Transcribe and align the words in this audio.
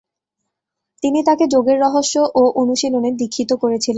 তিনি 1.03 1.19
তাঁকে 1.23 1.45
যোগের 1.47 1.77
রহস্য 1.79 2.15
ও 2.35 2.43
অনুশীলনে 2.61 3.09
দীক্ষিত 3.11 3.51
করেছিলেন। 3.53 3.89